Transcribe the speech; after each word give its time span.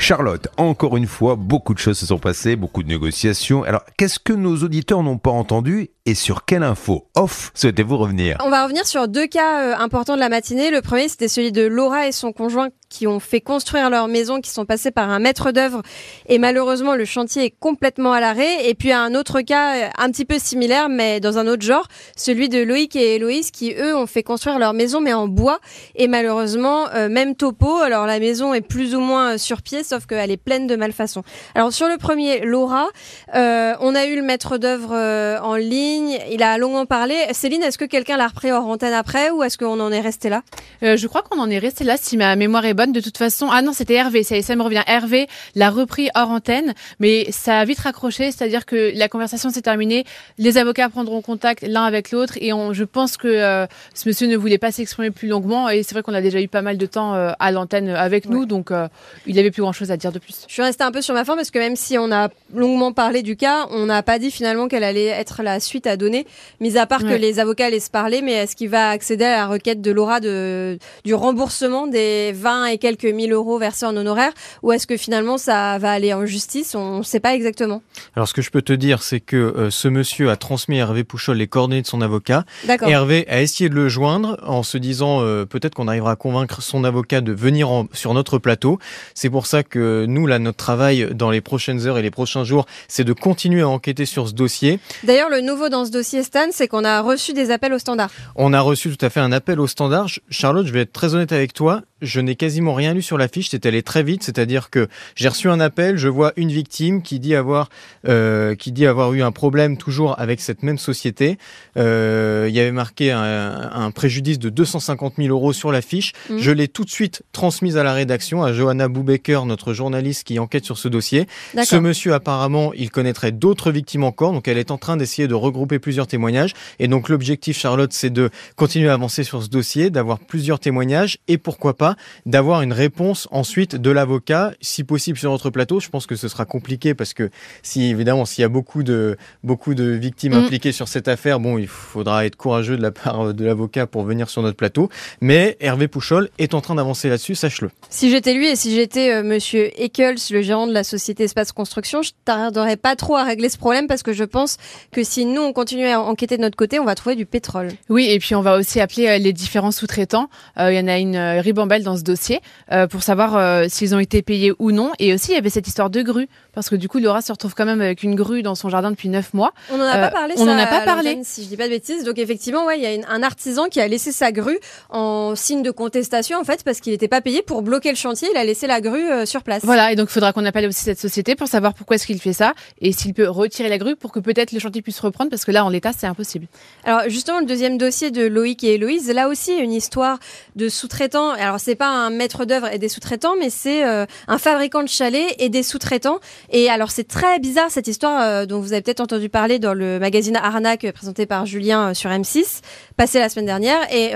Charlotte, 0.00 0.46
encore 0.56 0.96
une 0.96 1.08
fois, 1.08 1.34
beaucoup 1.34 1.74
de 1.74 1.78
choses 1.80 1.98
se 1.98 2.06
sont 2.06 2.18
passées, 2.18 2.54
beaucoup 2.54 2.84
de 2.84 2.88
négociations. 2.88 3.64
Alors, 3.64 3.82
qu'est-ce 3.98 4.20
que 4.20 4.32
nos 4.32 4.56
auditeurs 4.58 5.02
n'ont 5.02 5.18
pas 5.18 5.32
entendu 5.32 5.90
et 6.06 6.14
sur 6.14 6.46
quelle 6.46 6.62
info 6.62 7.10
off 7.16 7.50
souhaitez-vous 7.54 7.98
revenir? 7.98 8.38
On 8.42 8.48
va 8.48 8.62
revenir 8.62 8.86
sur 8.86 9.08
deux 9.08 9.26
cas 9.26 9.60
euh, 9.60 9.76
importants 9.76 10.14
de 10.14 10.20
la 10.20 10.30
matinée. 10.30 10.70
Le 10.70 10.80
premier, 10.80 11.08
c'était 11.08 11.28
celui 11.28 11.52
de 11.52 11.66
Laura 11.66 12.06
et 12.06 12.12
son 12.12 12.32
conjoint 12.32 12.68
qui 12.88 13.06
ont 13.06 13.20
fait 13.20 13.40
construire 13.42 13.90
leur 13.90 14.08
maison, 14.08 14.40
qui 14.40 14.50
sont 14.50 14.64
passés 14.64 14.90
par 14.90 15.10
un 15.10 15.18
maître 15.18 15.52
d'œuvre 15.52 15.82
et 16.26 16.38
malheureusement 16.38 16.94
le 16.94 17.04
chantier 17.04 17.44
est 17.44 17.50
complètement 17.50 18.12
à 18.12 18.20
l'arrêt. 18.20 18.66
Et 18.66 18.74
puis 18.74 18.92
un 18.92 19.14
autre 19.14 19.42
cas 19.42 19.76
euh, 19.76 19.90
un 19.98 20.10
petit 20.10 20.24
peu 20.24 20.38
similaire 20.38 20.88
mais 20.88 21.20
dans 21.20 21.36
un 21.36 21.46
autre 21.46 21.62
genre, 21.62 21.86
celui 22.16 22.48
de 22.48 22.62
Loïc 22.62 22.96
et 22.96 23.16
Héloïse 23.16 23.50
qui 23.50 23.74
eux 23.74 23.94
ont 23.94 24.06
fait 24.06 24.22
construire 24.22 24.58
leur 24.58 24.72
maison 24.72 25.02
mais 25.02 25.12
en 25.12 25.28
bois 25.28 25.58
et 25.94 26.08
malheureusement 26.08 26.88
euh, 26.94 27.10
même 27.10 27.34
topo. 27.34 27.76
Alors 27.76 28.06
la 28.06 28.18
maison 28.18 28.54
est 28.54 28.62
plus 28.62 28.94
ou 28.94 29.00
moins 29.00 29.36
sur 29.36 29.60
pied 29.60 29.82
sauf 29.88 30.06
qu'elle 30.06 30.30
est 30.30 30.36
pleine 30.36 30.66
de 30.66 30.76
malfaçons. 30.76 31.22
Alors 31.54 31.72
sur 31.72 31.88
le 31.88 31.96
premier, 31.96 32.40
Laura, 32.40 32.86
euh, 33.34 33.74
on 33.80 33.94
a 33.94 34.06
eu 34.06 34.16
le 34.16 34.22
maître 34.22 34.58
d'œuvre 34.58 34.94
en 35.42 35.56
ligne, 35.56 36.18
il 36.30 36.42
a 36.42 36.58
longuement 36.58 36.86
parlé. 36.86 37.16
Céline, 37.32 37.62
est-ce 37.62 37.78
que 37.78 37.84
quelqu'un 37.84 38.16
l'a 38.16 38.28
repris 38.28 38.52
hors 38.52 38.66
antenne 38.66 38.92
après 38.92 39.30
ou 39.30 39.42
est-ce 39.42 39.56
qu'on 39.58 39.80
en 39.80 39.92
est 39.92 40.00
resté 40.00 40.28
là? 40.28 40.42
Je 40.82 41.06
crois 41.06 41.22
qu'on 41.22 41.40
en 41.40 41.50
est 41.50 41.58
resté 41.58 41.84
là 41.84 41.96
si 41.96 42.16
ma 42.16 42.36
mémoire 42.36 42.64
est 42.64 42.74
bonne. 42.74 42.92
De 42.92 43.00
toute 43.00 43.18
façon, 43.18 43.48
ah 43.50 43.62
non, 43.62 43.72
c'était 43.72 43.94
Hervé, 43.94 44.22
ça, 44.22 44.40
ça 44.42 44.56
me 44.56 44.62
revient. 44.62 44.82
Hervé 44.86 45.28
l'a 45.54 45.70
repris 45.70 46.10
hors 46.14 46.30
antenne, 46.30 46.74
mais 47.00 47.30
ça 47.30 47.60
a 47.60 47.64
vite 47.64 47.78
raccroché, 47.78 48.30
c'est-à-dire 48.32 48.66
que 48.66 48.92
la 48.94 49.08
conversation 49.08 49.50
s'est 49.50 49.62
terminée, 49.62 50.04
les 50.36 50.58
avocats 50.58 50.88
prendront 50.88 51.22
contact 51.22 51.64
l'un 51.66 51.84
avec 51.84 52.10
l'autre, 52.10 52.34
et 52.40 52.52
on, 52.52 52.72
je 52.72 52.84
pense 52.84 53.16
que 53.16 53.28
euh, 53.28 53.66
ce 53.94 54.08
monsieur 54.08 54.26
ne 54.26 54.36
voulait 54.36 54.58
pas 54.58 54.72
s'exprimer 54.72 55.10
plus 55.10 55.28
longuement, 55.28 55.68
et 55.68 55.82
c'est 55.82 55.94
vrai 55.94 56.02
qu'on 56.02 56.14
a 56.14 56.20
déjà 56.20 56.40
eu 56.40 56.48
pas 56.48 56.62
mal 56.62 56.76
de 56.76 56.86
temps 56.86 57.14
euh, 57.14 57.32
à 57.38 57.52
l'antenne 57.52 57.88
avec 57.90 58.28
nous, 58.28 58.46
donc 58.46 58.70
euh, 58.70 58.88
il 59.26 59.38
avait 59.38 59.50
plus 59.50 59.62
grand-chose 59.62 59.77
à 59.84 59.96
dire 59.96 60.12
de 60.12 60.18
plus. 60.18 60.44
Je 60.46 60.52
suis 60.52 60.62
restée 60.62 60.84
un 60.84 60.92
peu 60.92 61.02
sur 61.02 61.14
ma 61.14 61.24
fin 61.24 61.36
parce 61.36 61.50
que 61.50 61.58
même 61.58 61.76
si 61.76 61.98
on 61.98 62.10
a 62.12 62.28
longuement 62.54 62.92
parlé 62.92 63.22
du 63.22 63.36
cas, 63.36 63.66
on 63.70 63.86
n'a 63.86 64.02
pas 64.02 64.18
dit 64.18 64.30
finalement 64.30 64.68
quelle 64.68 64.84
allait 64.84 65.06
être 65.06 65.42
la 65.42 65.60
suite 65.60 65.86
à 65.86 65.96
donner, 65.96 66.26
mis 66.60 66.76
à 66.76 66.86
part 66.86 67.00
que 67.00 67.14
les 67.14 67.38
avocats 67.38 67.66
allaient 67.66 67.80
se 67.80 67.90
parler, 67.90 68.22
mais 68.22 68.32
est-ce 68.32 68.56
qu'il 68.56 68.68
va 68.68 68.90
accéder 68.90 69.24
à 69.24 69.36
la 69.36 69.46
requête 69.46 69.80
de 69.80 69.90
Laura 69.90 70.20
de, 70.20 70.78
du 71.04 71.14
remboursement 71.14 71.86
des 71.86 72.32
20 72.32 72.66
et 72.66 72.78
quelques 72.78 73.04
1000 73.04 73.32
euros 73.32 73.58
versés 73.58 73.86
en 73.86 73.96
honoraire 73.96 74.32
ou 74.62 74.72
est-ce 74.72 74.86
que 74.86 74.96
finalement 74.96 75.38
ça 75.38 75.78
va 75.78 75.92
aller 75.92 76.12
en 76.12 76.26
justice? 76.26 76.74
On 76.74 76.98
ne 76.98 77.02
sait 77.02 77.20
pas 77.20 77.34
exactement. 77.34 77.82
Alors 78.14 78.28
ce 78.28 78.34
que 78.34 78.42
je 78.42 78.50
peux 78.50 78.62
te 78.62 78.72
dire, 78.72 79.02
c'est 79.02 79.20
que 79.20 79.36
euh, 79.36 79.70
ce 79.70 79.88
monsieur 79.88 80.30
a 80.30 80.36
transmis 80.36 80.76
à 80.76 80.80
Hervé 80.80 81.04
Pouchol 81.04 81.36
les 81.36 81.46
coordonnées 81.46 81.82
de 81.82 81.86
son 81.86 82.00
avocat. 82.00 82.44
Hervé 82.82 83.26
a 83.28 83.40
essayé 83.40 83.68
de 83.68 83.74
le 83.74 83.88
joindre 83.88 84.38
en 84.42 84.62
se 84.62 84.78
disant 84.78 85.22
euh, 85.22 85.44
peut-être 85.44 85.74
qu'on 85.74 85.88
arrivera 85.88 86.12
à 86.12 86.16
convaincre 86.16 86.62
son 86.62 86.84
avocat 86.84 87.20
de 87.20 87.32
venir 87.32 87.68
sur 87.92 88.14
notre 88.14 88.38
plateau. 88.38 88.78
C'est 89.14 89.30
pour 89.30 89.46
ça 89.46 89.62
que 89.68 90.06
nous, 90.06 90.26
là, 90.26 90.38
notre 90.38 90.56
travail 90.56 91.08
dans 91.14 91.30
les 91.30 91.40
prochaines 91.40 91.86
heures 91.86 91.98
et 91.98 92.02
les 92.02 92.10
prochains 92.10 92.44
jours, 92.44 92.66
c'est 92.88 93.04
de 93.04 93.12
continuer 93.12 93.62
à 93.62 93.68
enquêter 93.68 94.06
sur 94.06 94.28
ce 94.28 94.34
dossier. 94.34 94.80
D'ailleurs, 95.04 95.30
le 95.30 95.40
nouveau 95.40 95.68
dans 95.68 95.84
ce 95.84 95.90
dossier, 95.90 96.22
Stan, 96.22 96.48
c'est 96.50 96.68
qu'on 96.68 96.84
a 96.84 97.00
reçu 97.00 97.32
des 97.32 97.50
appels 97.50 97.72
au 97.72 97.78
standard. 97.78 98.10
On 98.34 98.52
a 98.52 98.60
reçu 98.60 98.94
tout 98.94 99.04
à 99.04 99.10
fait 99.10 99.20
un 99.20 99.32
appel 99.32 99.60
au 99.60 99.66
standard. 99.66 100.08
Charlotte, 100.30 100.66
je 100.66 100.72
vais 100.72 100.80
être 100.80 100.92
très 100.92 101.14
honnête 101.14 101.32
avec 101.32 101.52
toi 101.52 101.82
je 102.00 102.20
n'ai 102.20 102.36
quasiment 102.36 102.74
rien 102.74 102.94
lu 102.94 103.02
sur 103.02 103.18
la 103.18 103.28
fiche, 103.28 103.48
c'est 103.50 103.66
allé 103.66 103.82
très 103.82 104.02
vite, 104.02 104.22
c'est-à-dire 104.22 104.70
que 104.70 104.88
j'ai 105.16 105.28
reçu 105.28 105.48
un 105.48 105.60
appel, 105.60 105.96
je 105.96 106.08
vois 106.08 106.32
une 106.36 106.50
victime 106.50 107.02
qui 107.02 107.18
dit 107.18 107.34
avoir, 107.34 107.68
euh, 108.06 108.54
qui 108.54 108.72
dit 108.72 108.86
avoir 108.86 109.12
eu 109.14 109.22
un 109.22 109.32
problème 109.32 109.76
toujours 109.76 110.18
avec 110.18 110.40
cette 110.40 110.62
même 110.62 110.78
société. 110.78 111.38
Euh, 111.76 112.46
il 112.48 112.54
y 112.54 112.60
avait 112.60 112.72
marqué 112.72 113.10
un, 113.10 113.90
préjudice 113.90 114.38
de 114.38 114.50
250 114.50 115.14
000 115.16 115.28
euros 115.28 115.52
sur 115.52 115.72
la 115.72 115.80
fiche. 115.80 116.12
Mmh. 116.28 116.38
Je 116.38 116.50
l'ai 116.50 116.68
tout 116.68 116.84
de 116.84 116.90
suite 116.90 117.22
transmise 117.32 117.76
à 117.76 117.82
la 117.82 117.94
rédaction, 117.94 118.44
à 118.44 118.52
Johanna 118.52 118.86
Boubecker, 118.86 119.44
notre 119.46 119.57
journaliste 119.72 120.24
qui 120.24 120.38
enquête 120.38 120.64
sur 120.64 120.78
ce 120.78 120.88
dossier. 120.88 121.26
Ce 121.62 121.76
monsieur, 121.76 122.14
apparemment, 122.14 122.72
il 122.74 122.90
connaîtrait 122.90 123.32
d'autres 123.32 123.70
victimes 123.70 124.04
encore, 124.04 124.32
donc 124.32 124.48
elle 124.48 124.58
est 124.58 124.70
en 124.70 124.78
train 124.78 124.96
d'essayer 124.96 125.28
de 125.28 125.34
regrouper 125.34 125.78
plusieurs 125.78 126.06
témoignages. 126.06 126.52
Et 126.78 126.88
donc 126.88 127.08
l'objectif, 127.08 127.58
Charlotte, 127.58 127.92
c'est 127.92 128.10
de 128.10 128.30
continuer 128.56 128.88
à 128.88 128.94
avancer 128.94 129.24
sur 129.24 129.42
ce 129.42 129.48
dossier, 129.48 129.90
d'avoir 129.90 130.18
plusieurs 130.18 130.60
témoignages 130.60 131.18
et 131.28 131.38
pourquoi 131.38 131.76
pas 131.76 131.96
d'avoir 132.26 132.62
une 132.62 132.72
réponse 132.72 133.28
ensuite 133.30 133.76
de 133.76 133.90
l'avocat, 133.90 134.52
si 134.60 134.84
possible 134.84 135.18
sur 135.18 135.30
notre 135.30 135.50
plateau. 135.50 135.80
Je 135.80 135.88
pense 135.88 136.06
que 136.06 136.16
ce 136.16 136.28
sera 136.28 136.44
compliqué 136.44 136.94
parce 136.94 137.14
que 137.14 137.30
si 137.62 137.84
évidemment 137.84 138.24
s'il 138.24 138.42
y 138.42 138.44
a 138.44 138.48
beaucoup 138.48 138.82
de 138.82 139.16
beaucoup 139.44 139.74
de 139.74 139.84
victimes 139.84 140.34
mm. 140.34 140.44
impliquées 140.44 140.72
sur 140.72 140.88
cette 140.88 141.08
affaire, 141.08 141.40
bon, 141.40 141.58
il 141.58 141.68
faudra 141.68 142.26
être 142.26 142.36
courageux 142.36 142.76
de 142.76 142.82
la 142.82 142.90
part 142.90 143.34
de 143.34 143.44
l'avocat 143.44 143.86
pour 143.86 144.04
venir 144.04 144.28
sur 144.30 144.42
notre 144.42 144.56
plateau. 144.56 144.88
Mais 145.20 145.56
Hervé 145.60 145.88
Pouchol 145.88 146.30
est 146.38 146.54
en 146.54 146.60
train 146.60 146.74
d'avancer 146.74 147.08
là-dessus, 147.08 147.34
sache-le. 147.34 147.70
Si 147.90 148.10
j'étais 148.10 148.34
lui 148.34 148.48
et 148.48 148.56
si 148.56 148.74
j'étais 148.74 149.12
euh, 149.12 149.22
Monsieur 149.38 149.70
Eccles, 149.80 150.16
le 150.32 150.42
gérant 150.42 150.66
de 150.66 150.72
la 150.72 150.82
société 150.82 151.22
Espace 151.22 151.52
Construction, 151.52 152.02
je 152.02 152.10
tarderais 152.24 152.76
pas 152.76 152.96
trop 152.96 153.14
à 153.14 153.22
régler 153.22 153.48
ce 153.48 153.56
problème 153.56 153.86
parce 153.86 154.02
que 154.02 154.12
je 154.12 154.24
pense 154.24 154.56
que 154.90 155.04
si 155.04 155.24
nous 155.26 155.40
on 155.40 155.52
continue 155.52 155.86
à 155.86 156.00
enquêter 156.00 156.36
de 156.36 156.42
notre 156.42 156.56
côté, 156.56 156.80
on 156.80 156.84
va 156.84 156.96
trouver 156.96 157.14
du 157.14 157.24
pétrole. 157.24 157.68
Oui, 157.88 158.08
et 158.10 158.18
puis 158.18 158.34
on 158.34 158.42
va 158.42 158.56
aussi 158.56 158.80
appeler 158.80 159.06
euh, 159.06 159.18
les 159.18 159.32
différents 159.32 159.70
sous-traitants. 159.70 160.28
Euh, 160.58 160.72
il 160.72 160.76
y 160.76 160.80
en 160.80 160.88
a 160.88 160.98
une 160.98 161.16
ribambelle 161.16 161.84
dans 161.84 161.96
ce 161.96 162.02
dossier 162.02 162.40
euh, 162.72 162.88
pour 162.88 163.04
savoir 163.04 163.36
euh, 163.36 163.66
s'ils 163.68 163.94
ont 163.94 164.00
été 164.00 164.22
payés 164.22 164.52
ou 164.58 164.72
non. 164.72 164.90
Et 164.98 165.14
aussi, 165.14 165.30
il 165.30 165.34
y 165.34 165.38
avait 165.38 165.50
cette 165.50 165.68
histoire 165.68 165.88
de 165.88 166.02
grue, 166.02 166.28
parce 166.52 166.68
que 166.68 166.74
du 166.74 166.88
coup, 166.88 166.98
Laura 166.98 167.22
se 167.22 167.30
retrouve 167.30 167.54
quand 167.54 167.64
même 167.64 167.80
avec 167.80 168.02
une 168.02 168.16
grue 168.16 168.42
dans 168.42 168.56
son 168.56 168.68
jardin 168.70 168.90
depuis 168.90 169.08
neuf 169.08 169.34
mois. 169.34 169.52
On 169.70 169.76
n'en 169.76 169.84
a 169.84 169.98
pas 169.98 170.08
euh, 170.08 170.10
parlé. 170.10 170.34
On 170.38 170.46
n'en 170.46 170.58
a 170.58 170.66
pas 170.66 170.80
parlé. 170.80 171.20
Si 171.22 171.44
je 171.44 171.48
dis 171.48 171.56
pas 171.56 171.66
de 171.66 171.70
bêtises. 171.70 172.02
Donc 172.02 172.18
effectivement, 172.18 172.66
ouais, 172.66 172.80
il 172.80 172.82
y 172.82 172.86
a 172.86 173.08
un 173.08 173.22
artisan 173.22 173.66
qui 173.68 173.80
a 173.80 173.86
laissé 173.86 174.10
sa 174.10 174.32
grue 174.32 174.58
en 174.90 175.36
signe 175.36 175.62
de 175.62 175.70
contestation, 175.70 176.40
en 176.40 176.44
fait, 176.44 176.64
parce 176.64 176.80
qu'il 176.80 176.92
n'était 176.92 177.06
pas 177.06 177.20
payé 177.20 177.42
pour 177.42 177.62
bloquer 177.62 177.90
le 177.90 177.96
chantier. 177.96 178.26
Il 178.32 178.36
a 178.36 178.44
laissé 178.44 178.66
la 178.66 178.80
grue 178.80 179.26
sur 179.28 179.42
place. 179.42 179.64
Voilà. 179.64 179.92
Et 179.92 179.96
donc, 179.96 180.08
il 180.10 180.12
faudra 180.12 180.32
qu'on 180.32 180.44
appelle 180.44 180.66
aussi 180.66 180.82
cette 180.82 181.00
société 181.00 181.36
pour 181.36 181.48
savoir 181.48 181.74
pourquoi 181.74 181.96
est-ce 181.96 182.06
qu'il 182.06 182.20
fait 182.20 182.32
ça 182.32 182.54
et 182.80 182.92
s'il 182.92 183.14
peut 183.14 183.28
retirer 183.28 183.68
la 183.68 183.78
grue 183.78 183.96
pour 183.96 184.12
que 184.12 184.20
peut-être 184.20 184.52
le 184.52 184.58
chantier 184.58 184.82
puisse 184.82 185.00
reprendre, 185.00 185.30
parce 185.30 185.44
que 185.44 185.52
là, 185.52 185.64
en 185.64 185.68
l'état, 185.68 185.92
c'est 185.96 186.06
impossible. 186.06 186.46
Alors 186.84 187.02
justement, 187.08 187.40
le 187.40 187.46
deuxième 187.46 187.78
dossier 187.78 188.10
de 188.10 188.26
Loïc 188.26 188.64
et 188.64 188.74
Héloïse, 188.74 189.10
là 189.10 189.28
aussi, 189.28 189.52
une 189.56 189.72
histoire 189.72 190.18
de 190.56 190.68
sous-traitant. 190.68 191.30
Alors 191.30 191.60
c'est 191.60 191.74
pas 191.74 191.88
un 191.88 192.10
maître 192.10 192.44
d'œuvre 192.44 192.72
et 192.72 192.78
des 192.78 192.88
sous-traitants, 192.88 193.34
mais 193.38 193.50
c'est 193.50 193.84
euh, 193.84 194.06
un 194.26 194.38
fabricant 194.38 194.82
de 194.82 194.88
chalets 194.88 195.34
et 195.38 195.48
des 195.48 195.62
sous-traitants. 195.62 196.18
Et 196.50 196.70
alors 196.70 196.90
c'est 196.90 197.06
très 197.06 197.38
bizarre 197.38 197.70
cette 197.70 197.88
histoire 197.88 198.20
euh, 198.22 198.46
dont 198.46 198.60
vous 198.60 198.72
avez 198.72 198.82
peut-être 198.82 199.00
entendu 199.00 199.28
parler 199.28 199.58
dans 199.58 199.74
le 199.74 199.98
magazine 199.98 200.36
Arnaque 200.36 200.84
euh, 200.84 200.92
présenté 200.92 201.26
par 201.26 201.46
Julien 201.46 201.94
sur 201.94 202.10
M6, 202.10 202.60
passé 202.96 203.18
la 203.18 203.28
semaine 203.28 203.46
dernière 203.46 203.78
et 203.92 204.12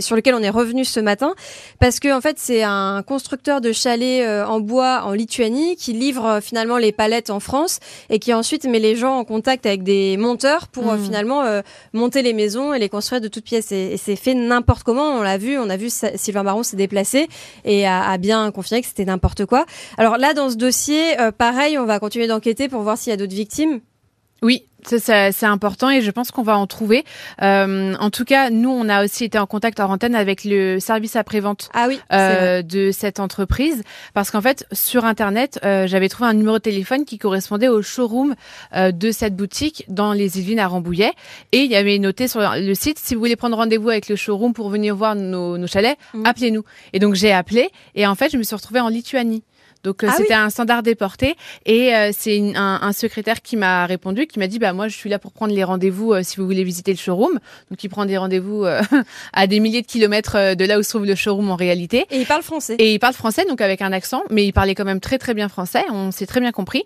sur 0.00 0.16
lequel 0.16 0.34
on 0.34 0.42
est 0.42 0.50
revenu 0.50 0.84
ce 0.84 1.00
matin, 1.00 1.34
parce 1.80 2.00
que 2.00 2.14
en 2.14 2.20
fait 2.20 2.38
c'est 2.38 2.62
un 2.62 3.02
constructeur 3.02 3.60
de 3.60 3.72
chalets 3.72 4.26
en 4.46 4.55
bois 4.60 5.02
en 5.04 5.12
Lituanie 5.12 5.76
qui 5.76 5.92
livre 5.92 6.40
finalement 6.40 6.78
les 6.78 6.92
palettes 6.92 7.30
en 7.30 7.40
France 7.40 7.80
et 8.10 8.18
qui 8.18 8.32
ensuite 8.32 8.64
met 8.64 8.78
les 8.78 8.96
gens 8.96 9.18
en 9.18 9.24
contact 9.24 9.66
avec 9.66 9.82
des 9.82 10.16
monteurs 10.16 10.68
pour 10.68 10.92
hmm. 10.92 11.02
finalement 11.02 11.42
monter 11.92 12.22
les 12.22 12.32
maisons 12.32 12.74
et 12.74 12.78
les 12.78 12.88
construire 12.88 13.20
de 13.20 13.28
toutes 13.28 13.44
pièces. 13.44 13.72
Et, 13.72 13.96
c'est 13.96 14.16
fait 14.16 14.34
n'importe 14.34 14.82
comment. 14.82 15.12
On 15.18 15.22
l'a 15.22 15.38
vu, 15.38 15.58
on 15.58 15.68
a 15.68 15.76
vu 15.76 15.88
Sylvain 15.90 16.44
Baron 16.44 16.62
s'est 16.62 16.76
déplacé 16.76 17.28
et 17.64 17.86
a, 17.86 18.16
bien 18.18 18.50
confirmé 18.50 18.82
que 18.82 18.88
c'était 18.88 19.04
n'importe 19.04 19.46
quoi. 19.46 19.66
Alors 19.98 20.16
là, 20.16 20.34
dans 20.34 20.50
ce 20.50 20.56
dossier, 20.56 21.20
euh, 21.20 21.30
pareil, 21.32 21.78
on 21.78 21.84
va 21.84 21.98
continuer 21.98 22.26
d'enquêter 22.26 22.68
pour 22.68 22.82
voir 22.82 22.98
s'il 22.98 23.10
y 23.10 23.14
a 23.14 23.16
d'autres 23.16 23.34
victimes? 23.34 23.80
Oui, 24.42 24.64
c'est 24.88 25.46
important 25.46 25.90
et 25.90 26.00
je 26.00 26.10
pense 26.10 26.30
qu'on 26.30 26.42
va 26.42 26.56
en 26.56 26.66
trouver. 26.66 27.04
Euh, 27.42 27.94
en 27.98 28.10
tout 28.10 28.24
cas, 28.24 28.50
nous, 28.50 28.70
on 28.70 28.88
a 28.88 29.04
aussi 29.04 29.24
été 29.24 29.38
en 29.38 29.46
contact 29.46 29.80
en 29.80 29.90
antenne 29.90 30.14
avec 30.14 30.44
le 30.44 30.78
service 30.80 31.16
après-vente 31.16 31.68
ah 31.74 31.86
oui, 31.88 32.00
euh, 32.12 32.62
de 32.62 32.90
cette 32.92 33.20
entreprise 33.20 33.82
parce 34.14 34.30
qu'en 34.30 34.40
fait, 34.40 34.66
sur 34.72 35.04
Internet, 35.04 35.58
euh, 35.64 35.86
j'avais 35.86 36.08
trouvé 36.08 36.28
un 36.30 36.34
numéro 36.34 36.58
de 36.58 36.62
téléphone 36.62 37.04
qui 37.04 37.18
correspondait 37.18 37.68
au 37.68 37.82
showroom 37.82 38.34
euh, 38.74 38.92
de 38.92 39.10
cette 39.10 39.36
boutique 39.36 39.84
dans 39.88 40.12
les 40.12 40.38
Yvelines 40.38 40.60
à 40.60 40.68
Rambouillet 40.68 41.12
et 41.52 41.58
il 41.62 41.70
y 41.70 41.76
avait 41.76 41.98
noté 41.98 42.28
sur 42.28 42.40
le 42.40 42.74
site 42.74 42.98
si 42.98 43.14
vous 43.14 43.20
voulez 43.20 43.36
prendre 43.36 43.56
rendez-vous 43.56 43.90
avec 43.90 44.08
le 44.08 44.16
showroom 44.16 44.52
pour 44.52 44.68
venir 44.68 44.94
voir 44.94 45.14
nos, 45.14 45.58
nos 45.58 45.66
chalets, 45.66 45.96
mmh. 46.14 46.26
appelez-nous. 46.26 46.64
Et 46.92 46.98
donc 46.98 47.14
j'ai 47.14 47.32
appelé 47.32 47.70
et 47.94 48.06
en 48.06 48.14
fait, 48.14 48.30
je 48.30 48.36
me 48.36 48.42
suis 48.42 48.56
retrouvée 48.56 48.80
en 48.80 48.88
Lituanie. 48.88 49.42
Donc 49.82 50.02
euh, 50.02 50.08
ah 50.10 50.14
c'était 50.16 50.34
un 50.34 50.50
standard 50.50 50.82
déporté 50.82 51.36
et 51.64 51.94
euh, 51.94 52.10
c'est 52.16 52.56
un, 52.56 52.80
un, 52.82 52.92
secrétaire 52.92 53.40
qui 53.40 53.56
m'a 53.56 53.86
répondu, 53.86 54.26
qui 54.26 54.38
m'a 54.38 54.48
dit 54.48 54.58
bah 54.58 54.72
moi 54.72 54.88
je 54.88 54.96
suis 54.96 55.08
là 55.08 55.18
pour 55.18 55.32
prendre 55.32 55.54
les 55.54 55.64
rendez-vous 55.64 56.12
euh, 56.12 56.22
si 56.24 56.38
vous 56.38 56.44
voulez 56.44 56.64
visiter 56.64 56.90
le 56.92 56.98
showroom. 56.98 57.38
Donc 57.70 57.84
il 57.84 57.88
prend 57.88 58.04
des 58.04 58.16
rendez-vous 58.16 58.64
à 59.32 59.46
des 59.46 59.60
milliers 59.60 59.82
de 59.82 59.86
kilomètres 59.86 60.56
de 60.56 60.64
là 60.64 60.78
où 60.78 60.82
se 60.82 60.90
trouve 60.90 61.06
le 61.06 61.14
showroom 61.14 61.50
en 61.50 61.56
réalité. 61.56 62.06
Et 62.10 62.18
il 62.18 62.26
parle 62.26 62.42
français. 62.42 62.74
Et 62.78 62.94
il 62.94 62.98
parle 62.98 63.14
français 63.14 63.44
donc 63.48 63.60
avec 63.60 63.80
un 63.80 63.92
accent, 63.92 64.22
mais 64.30 64.44
il 64.44 64.52
parlait 64.52 64.74
quand 64.74 64.84
même 64.84 65.00
très 65.00 65.18
très 65.18 65.34
bien 65.34 65.48
français. 65.48 65.84
On 65.90 66.10
s'est 66.10 66.26
très 66.26 66.40
bien 66.40 66.52
compris. 66.52 66.82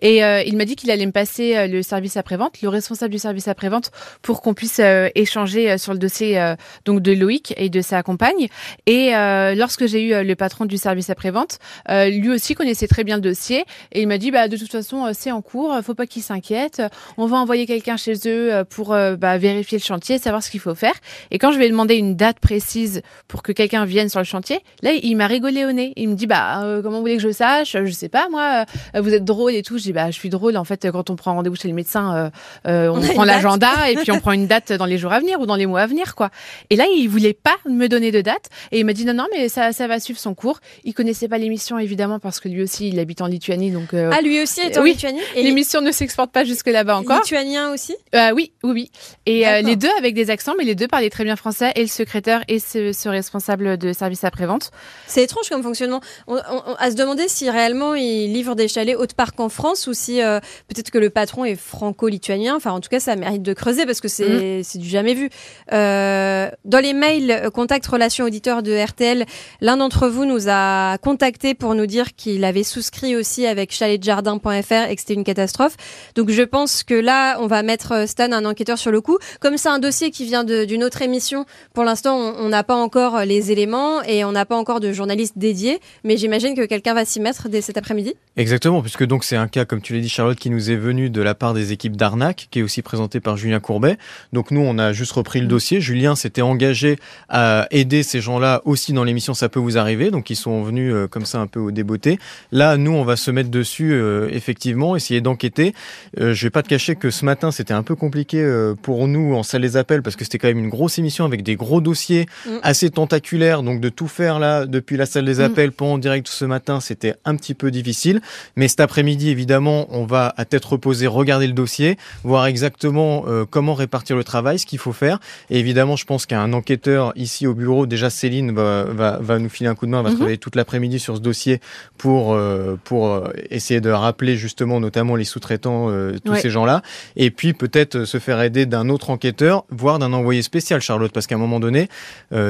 Et 0.00 0.18
il 0.18 0.56
m'a 0.56 0.64
dit 0.64 0.76
qu'il 0.76 0.90
allait 0.90 1.06
me 1.06 1.12
passer 1.12 1.68
le 1.68 1.82
service 1.82 2.16
après-vente, 2.16 2.60
le 2.62 2.68
responsable 2.68 3.12
du 3.12 3.18
service 3.18 3.48
après-vente, 3.48 3.90
pour 4.20 4.42
qu'on 4.42 4.54
puisse 4.54 4.80
échanger 5.14 5.78
sur 5.78 5.92
le 5.92 5.98
dossier 5.98 6.54
donc 6.84 7.00
de 7.00 7.12
Loïc 7.12 7.54
et 7.56 7.68
de 7.70 7.80
sa 7.80 8.02
compagne. 8.02 8.48
Et 8.86 9.12
lorsque 9.54 9.86
j'ai 9.86 10.02
eu 10.02 10.24
le 10.24 10.34
patron 10.34 10.66
du 10.66 10.76
service 10.76 11.10
après-vente, 11.10 11.58
lui 11.88 12.30
aussi 12.30 12.41
aussi 12.42 12.54
connaissait 12.54 12.88
très 12.88 13.04
bien 13.04 13.16
le 13.16 13.22
dossier 13.22 13.64
et 13.92 14.02
il 14.02 14.08
m'a 14.08 14.18
dit 14.18 14.32
bah 14.32 14.48
de 14.48 14.56
toute 14.56 14.70
façon 14.72 15.08
c'est 15.12 15.30
en 15.30 15.42
cours, 15.42 15.78
faut 15.84 15.94
pas 15.94 16.06
qu'ils 16.06 16.22
s'inquiètent. 16.22 16.82
On 17.16 17.26
va 17.26 17.36
envoyer 17.36 17.66
quelqu'un 17.66 17.96
chez 17.96 18.14
eux 18.26 18.64
pour 18.68 18.88
bah, 18.88 19.38
vérifier 19.38 19.78
le 19.78 19.84
chantier, 19.84 20.18
savoir 20.18 20.42
ce 20.42 20.50
qu'il 20.50 20.58
faut 20.58 20.74
faire. 20.74 20.94
Et 21.30 21.38
quand 21.38 21.52
je 21.52 21.58
lui 21.58 21.66
ai 21.66 21.70
demandé 21.70 21.94
une 21.94 22.16
date 22.16 22.40
précise 22.40 23.02
pour 23.28 23.44
que 23.44 23.52
quelqu'un 23.52 23.84
vienne 23.84 24.08
sur 24.08 24.18
le 24.18 24.24
chantier, 24.24 24.60
là 24.82 24.90
il 24.92 25.14
m'a 25.16 25.28
rigolé 25.28 25.64
au 25.64 25.70
nez. 25.70 25.92
Il 25.94 26.08
me 26.08 26.14
dit 26.14 26.26
bah 26.26 26.62
comment 26.82 26.96
vous 26.96 27.02
voulez 27.02 27.16
que 27.16 27.22
je 27.22 27.30
sache? 27.30 27.76
Je 27.84 27.92
sais 27.92 28.08
pas 28.08 28.28
moi. 28.28 28.64
vous 28.96 29.14
êtes 29.14 29.24
drôle 29.24 29.54
et 29.54 29.62
tout. 29.62 29.78
Je 29.78 29.84
dis 29.84 29.92
bah 29.92 30.10
je 30.10 30.16
suis 30.16 30.28
drôle 30.28 30.56
en 30.56 30.64
fait 30.64 30.90
quand 30.90 31.10
on 31.10 31.16
prend 31.16 31.34
rendez-vous 31.34 31.56
chez 31.56 31.68
le 31.68 31.74
médecin, 31.74 32.32
on, 32.64 32.70
on 32.88 33.00
prend 33.00 33.24
l'agenda 33.24 33.88
et 33.88 33.94
puis 33.94 34.10
on 34.10 34.18
prend 34.18 34.32
une 34.32 34.48
date 34.48 34.72
dans 34.72 34.86
les 34.86 34.98
jours 34.98 35.12
à 35.12 35.20
venir 35.20 35.38
ou 35.40 35.46
dans 35.46 35.56
les 35.56 35.66
mois 35.66 35.82
à 35.82 35.86
venir 35.86 36.16
quoi. 36.16 36.30
Et 36.70 36.76
là 36.76 36.86
il 36.92 37.06
voulait 37.06 37.34
pas 37.34 37.56
me 37.68 37.86
donner 37.86 38.10
de 38.10 38.20
date 38.20 38.48
et 38.72 38.80
il 38.80 38.84
m'a 38.84 38.94
dit 38.94 39.04
non 39.04 39.14
non 39.14 39.26
mais 39.32 39.48
ça 39.48 39.72
ça 39.72 39.86
va 39.86 40.00
suivre 40.00 40.18
son 40.18 40.34
cours. 40.34 40.58
Il 40.82 40.92
connaissait 40.92 41.28
pas 41.28 41.38
l'émission 41.38 41.78
évidemment 41.78 42.18
parce 42.22 42.40
que 42.40 42.48
lui 42.48 42.62
aussi 42.62 42.88
il 42.88 42.98
habite 42.98 43.20
en 43.20 43.26
Lituanie 43.26 43.70
donc. 43.70 43.94
Euh, 43.94 44.10
ah 44.12 44.22
lui 44.22 44.40
aussi 44.40 44.60
est 44.60 44.78
en 44.78 44.84
Lituanie. 44.84 45.20
Et 45.34 45.42
l'émission 45.42 45.80
ne 45.80 45.90
s'exporte 45.90 46.30
pas 46.32 46.44
jusque 46.44 46.68
là-bas 46.68 46.96
encore. 46.96 47.18
Lituanien 47.18 47.72
aussi. 47.72 47.96
Euh, 48.14 48.30
oui 48.32 48.52
oui 48.62 48.70
oui. 48.72 48.90
Et 49.26 49.46
euh, 49.46 49.60
les 49.60 49.76
deux 49.76 49.90
avec 49.98 50.14
des 50.14 50.30
accents 50.30 50.54
mais 50.56 50.64
les 50.64 50.74
deux 50.74 50.88
parlaient 50.88 51.10
très 51.10 51.24
bien 51.24 51.36
français 51.36 51.72
et 51.74 51.82
le 51.82 51.88
secrétaire 51.88 52.44
et 52.48 52.58
ce, 52.58 53.08
responsable 53.08 53.76
de 53.76 53.92
service 53.92 54.24
après 54.24 54.46
vente. 54.46 54.70
C'est 55.06 55.22
étrange 55.22 55.48
comme 55.48 55.62
fonctionnement. 55.62 56.00
On, 56.26 56.36
à 56.36 56.90
se 56.90 56.96
demander 56.96 57.28
si 57.28 57.50
réellement 57.50 57.94
il 57.94 58.32
livre 58.32 58.54
des 58.54 58.68
chalets 58.68 58.96
haute 58.96 59.14
parc 59.14 59.38
en 59.40 59.48
France 59.48 59.86
ou 59.86 59.92
si 59.92 60.20
peut-être 60.68 60.90
que 60.90 60.98
le 60.98 61.10
patron 61.10 61.44
est 61.44 61.56
franco-lituanien. 61.56 62.54
Enfin 62.56 62.70
en 62.70 62.80
tout 62.80 62.88
cas 62.88 63.00
ça 63.00 63.16
mérite 63.16 63.42
de 63.42 63.52
creuser 63.52 63.84
parce 63.84 64.00
que 64.00 64.08
c'est 64.08 64.62
c'est 64.62 64.78
du 64.78 64.88
jamais 64.88 65.14
vu. 65.14 65.28
dans 65.70 66.80
les 66.82 66.92
mails 66.92 67.50
contact 67.52 67.86
relations 67.86 68.24
auditeurs 68.24 68.62
de 68.62 68.72
RTL, 68.72 69.26
l'un 69.60 69.76
d'entre 69.76 70.08
vous 70.08 70.24
nous 70.24 70.48
a 70.48 70.98
contacté 70.98 71.54
pour 71.54 71.74
nous 71.74 71.86
dire 71.86 72.11
qu'il 72.16 72.44
avait 72.44 72.62
souscrit 72.62 73.16
aussi 73.16 73.46
avec 73.46 73.72
chaletjardin.fr 73.72 74.90
et 74.90 74.94
que 74.94 75.00
c'était 75.00 75.14
une 75.14 75.24
catastrophe. 75.24 75.76
Donc 76.14 76.30
je 76.30 76.42
pense 76.42 76.82
que 76.82 76.94
là, 76.94 77.38
on 77.40 77.46
va 77.46 77.62
mettre 77.62 77.92
euh, 77.92 78.06
Stan, 78.06 78.30
un 78.32 78.44
enquêteur, 78.44 78.78
sur 78.78 78.90
le 78.90 79.00
coup. 79.00 79.18
Comme 79.40 79.56
c'est 79.56 79.68
un 79.68 79.78
dossier 79.78 80.10
qui 80.10 80.24
vient 80.24 80.44
d'une 80.44 80.84
autre 80.84 81.02
émission, 81.02 81.44
pour 81.74 81.84
l'instant, 81.84 82.16
on 82.16 82.48
n'a 82.48 82.64
pas 82.64 82.76
encore 82.76 83.16
euh, 83.16 83.24
les 83.24 83.50
éléments 83.52 84.02
et 84.02 84.24
on 84.24 84.32
n'a 84.32 84.44
pas 84.44 84.56
encore 84.56 84.80
de 84.80 84.92
journaliste 84.92 85.34
dédié. 85.36 85.80
Mais 86.04 86.16
j'imagine 86.16 86.54
que 86.54 86.64
quelqu'un 86.66 86.94
va 86.94 87.04
s'y 87.04 87.20
mettre 87.20 87.48
dès 87.48 87.60
cet 87.60 87.76
après-midi. 87.76 88.14
Exactement, 88.36 88.82
puisque 88.82 89.04
donc 89.04 89.24
c'est 89.24 89.36
un 89.36 89.48
cas, 89.48 89.64
comme 89.64 89.82
tu 89.82 89.94
l'as 89.94 90.00
dit, 90.00 90.08
Charlotte, 90.08 90.38
qui 90.38 90.50
nous 90.50 90.70
est 90.70 90.76
venu 90.76 91.10
de 91.10 91.22
la 91.22 91.34
part 91.34 91.54
des 91.54 91.72
équipes 91.72 91.96
d'Arnac, 91.96 92.48
qui 92.50 92.60
est 92.60 92.62
aussi 92.62 92.82
présenté 92.82 93.20
par 93.20 93.36
Julien 93.36 93.60
Courbet. 93.60 93.98
Donc 94.32 94.50
nous, 94.50 94.60
on 94.60 94.78
a 94.78 94.92
juste 94.92 95.12
repris 95.12 95.40
le 95.40 95.46
dossier. 95.46 95.80
Julien 95.80 96.16
s'était 96.16 96.42
engagé 96.42 96.98
à 97.28 97.66
aider 97.70 98.02
ces 98.02 98.20
gens-là 98.20 98.62
aussi 98.64 98.92
dans 98.92 99.04
l'émission 99.04 99.34
Ça 99.34 99.48
peut 99.48 99.60
vous 99.60 99.78
arriver. 99.78 100.10
Donc 100.10 100.30
ils 100.30 100.36
sont 100.36 100.62
venus 100.62 100.92
euh, 100.92 101.08
comme 101.08 101.26
ça 101.26 101.38
un 101.38 101.46
peu 101.46 101.60
au 101.60 101.70
débeauté. 101.70 102.01
Là, 102.50 102.76
nous, 102.76 102.92
on 102.92 103.04
va 103.04 103.16
se 103.16 103.30
mettre 103.30 103.50
dessus, 103.50 103.92
euh, 103.92 104.28
effectivement, 104.30 104.96
essayer 104.96 105.20
d'enquêter. 105.20 105.74
Euh, 106.20 106.34
je 106.34 106.46
vais 106.46 106.50
pas 106.50 106.62
te 106.62 106.68
cacher 106.68 106.96
que 106.96 107.10
ce 107.10 107.24
matin, 107.24 107.50
c'était 107.50 107.74
un 107.74 107.82
peu 107.82 107.94
compliqué 107.94 108.42
pour 108.82 109.08
nous 109.08 109.34
en 109.34 109.42
salle 109.42 109.62
des 109.62 109.76
appels 109.76 110.02
parce 110.02 110.16
que 110.16 110.24
c'était 110.24 110.38
quand 110.38 110.48
même 110.48 110.58
une 110.58 110.68
grosse 110.68 110.98
émission 110.98 111.24
avec 111.24 111.42
des 111.42 111.56
gros 111.56 111.80
dossiers 111.80 112.26
mm. 112.46 112.50
assez 112.62 112.90
tentaculaires. 112.90 113.62
Donc 113.62 113.80
de 113.80 113.88
tout 113.88 114.08
faire 114.08 114.38
là 114.38 114.66
depuis 114.66 114.96
la 114.96 115.06
salle 115.06 115.24
des 115.24 115.36
mm. 115.36 115.40
appels 115.42 115.72
pour 115.72 115.88
en 115.88 115.98
direct 115.98 116.28
ce 116.28 116.44
matin, 116.44 116.80
c'était 116.80 117.14
un 117.24 117.36
petit 117.36 117.54
peu 117.54 117.70
difficile. 117.70 118.20
Mais 118.56 118.68
cet 118.68 118.80
après-midi, 118.80 119.30
évidemment, 119.30 119.86
on 119.90 120.04
va 120.04 120.34
à 120.36 120.44
tête 120.44 120.64
reposée 120.64 121.06
regarder 121.06 121.46
le 121.46 121.52
dossier, 121.52 121.96
voir 122.24 122.46
exactement 122.46 123.24
comment 123.50 123.74
répartir 123.74 124.16
le 124.16 124.24
travail, 124.24 124.58
ce 124.58 124.66
qu'il 124.66 124.78
faut 124.78 124.92
faire. 124.92 125.18
Et 125.50 125.58
évidemment, 125.58 125.96
je 125.96 126.04
pense 126.04 126.26
qu'un 126.26 126.52
enquêteur 126.52 127.12
ici 127.16 127.46
au 127.46 127.54
bureau, 127.54 127.86
déjà 127.86 128.10
Céline 128.10 128.52
va, 128.52 128.84
va, 128.84 129.18
va 129.20 129.38
nous 129.38 129.48
filer 129.48 129.68
un 129.68 129.74
coup 129.74 129.86
de 129.86 129.90
main, 129.90 130.02
va 130.02 130.10
mm-hmm. 130.10 130.16
travailler 130.16 130.38
toute 130.38 130.56
l'après-midi 130.56 130.98
sur 130.98 131.16
ce 131.16 131.20
dossier 131.20 131.60
pour 132.02 132.34
euh, 132.34 132.74
pour 132.82 133.06
euh, 133.06 133.30
essayer 133.50 133.80
de 133.80 133.88
rappeler 133.88 134.36
justement 134.36 134.80
notamment 134.80 135.14
les 135.14 135.22
sous-traitants, 135.22 135.88
euh, 135.88 136.16
tous 136.24 136.34
ces 136.34 136.50
gens-là, 136.50 136.82
et 137.14 137.30
puis 137.30 137.52
peut-être 137.52 138.06
se 138.06 138.18
faire 138.18 138.40
aider 138.42 138.66
d'un 138.66 138.88
autre 138.88 139.10
enquêteur, 139.10 139.64
voire 139.70 140.00
d'un 140.00 140.12
envoyé 140.12 140.42
spécial, 140.42 140.80
Charlotte, 140.80 141.12
parce 141.12 141.28
qu'à 141.28 141.36
un 141.36 141.38
moment 141.38 141.60
donné, 141.60 141.88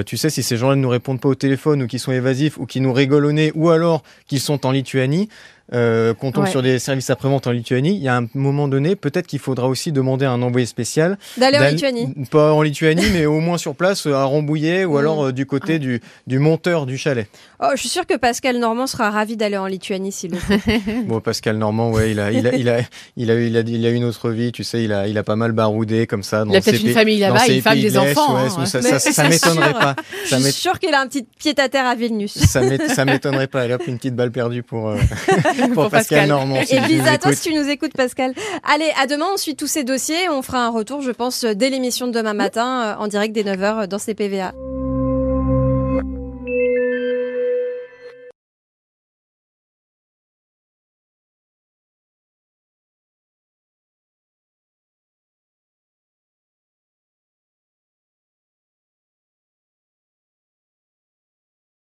tu 0.07 0.17
sais, 0.17 0.31
si 0.31 0.43
ces 0.43 0.57
gens-là 0.57 0.77
ne 0.77 0.81
nous 0.81 0.89
répondent 0.89 1.21
pas 1.21 1.29
au 1.29 1.35
téléphone 1.35 1.83
ou 1.83 1.87
qui 1.87 1.99
sont 1.99 2.13
évasifs 2.13 2.57
ou 2.57 2.65
qui 2.65 2.81
nous 2.81 2.95
rigolent 2.95 3.27
au 3.27 3.33
nez, 3.33 3.53
ou 3.55 3.69
alors 3.69 4.03
qu'ils 4.27 4.41
sont 4.41 4.65
en 4.65 4.71
Lituanie, 4.71 5.29
euh, 5.73 6.13
qu'on 6.15 6.33
tombe 6.33 6.47
sur 6.47 6.63
des 6.63 6.79
services 6.79 7.11
après-vente 7.11 7.47
en 7.47 7.51
Lituanie, 7.51 7.95
il 7.95 8.03
y 8.03 8.09
a 8.09 8.17
un 8.17 8.27
moment 8.35 8.69
donné, 8.69 8.97
peut-être 8.97 9.27
qu'il 9.27 9.39
faudra 9.39 9.69
aussi 9.69 9.93
demander 9.93 10.27
à 10.27 10.33
un 10.33 10.43
envoyé 10.43 10.67
spécial 10.67 11.19
d'aller 11.37 11.59
en 11.59 11.71
Lituanie. 11.71 12.15
Pas 12.31 12.53
en 12.53 12.63
Lituanie, 12.63 13.07
mais 13.13 13.27
au 13.27 13.41
moins 13.41 13.59
sur 13.59 13.75
place 13.75 14.07
à 14.07 14.25
Rambouillet 14.25 14.85
ou 14.85 14.97
alors 15.03 15.27
euh, 15.27 15.33
du 15.33 15.47
côté 15.47 15.79
du, 15.79 16.01
du 16.27 16.39
monteur 16.39 16.87
du 16.87 16.99
chalet. 16.99 17.29
Oh, 17.61 17.69
je 17.75 17.81
suis 17.81 17.89
sûr 17.89 18.07
que 18.07 18.17
Pascal 18.17 18.59
Normand 18.59 18.87
sera 18.87 19.11
ravi 19.11 19.37
d'aller 19.37 19.57
en 19.57 19.67
Lituanie 19.67 20.13
s'il 20.13 20.33
le 20.33 20.39
fait. 20.39 20.81
bon, 21.07 21.21
Pascal 21.21 21.57
Normand, 21.57 21.91
ouais, 21.91 22.11
il 22.11 22.21
a, 22.21 22.33
il 22.33 22.47
a, 22.47 22.55
il 22.55 22.69
a, 22.69 22.81
il 23.17 23.31
a, 23.31 23.41
il 23.41 23.57
a, 23.57 23.61
il 23.61 23.87
a 23.87 23.91
une 23.91 24.05
autre 24.05 24.31
vie, 24.31 24.53
tu 24.53 24.65
sais, 24.65 24.83
il 24.83 24.93
a, 24.93 25.09
il 25.09 25.17
a 25.17 25.23
pas 25.23 25.37
mal 25.37 25.53
baroudé 25.53 26.07
comme 26.07 26.23
ça. 26.23 26.45
il 26.49 26.57
a 26.57 26.61
peut-être 26.61 26.83
une 26.83 26.93
famille 26.93 27.19
là-bas, 27.19 27.47
une 27.49 27.63
femme, 27.63 27.81
des 27.81 27.97
enfants. 27.97 28.37
Hein. 28.37 28.67
Ça, 28.67 28.83
ça, 28.83 28.99
ça 28.99 29.29
m'étonnerait 29.29 29.73
pas. 29.73 29.97
je 30.27 30.37
suis 30.37 30.53
sûr 30.53 30.79
qu'il 30.79 30.93
a 30.93 31.01
un 31.01 31.07
petit 31.07 31.23
pied 31.39 31.55
à 31.59 31.69
terre 31.69 31.87
à 31.87 31.95
Vilnius. 31.95 32.33
ça 32.35 33.05
m'étonnerait 33.05 33.47
pas. 33.47 33.65
Elle 33.65 33.73
a 33.73 33.79
une 33.87 33.97
petite 33.97 34.15
balle 34.15 34.33
perdue 34.33 34.63
pour, 34.63 34.89
euh, 34.89 34.99
pour, 35.75 35.91
Pascal 35.91 36.29
Normand. 36.29 36.57
Et 36.57 36.81
bis 36.81 37.01
à 37.07 37.19
toi 37.19 37.33
si 37.33 37.51
tu 37.51 37.55
nous 37.55 37.69
écoutes, 37.69 37.95
Pascal. 37.95 38.35
Allez, 38.65 38.91
à 39.01 39.07
demain, 39.07 39.27
on 39.35 39.37
suit 39.37 39.57
tous 39.57 39.67
ces 39.67 39.85
dossiers. 39.85 40.29
On 40.29 40.43
fera 40.43 40.65
un 40.65 40.71
retour, 40.71 41.03
je 41.03 41.11
pense, 41.11 41.45
dès 41.45 41.71
l'émission 41.71 42.07
de 42.07 42.13
demain 42.13 42.35
matin, 42.35 42.83
euh, 42.83 43.03
en 43.03 43.09
direct 43.09 43.35
dès 43.35 43.43
9h 43.43 43.87
dans 43.87 43.99
CPVA. 43.99 44.53